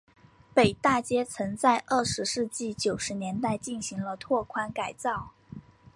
[0.55, 5.31] 北大街曾在二十世纪九十年代进行了拓宽改造。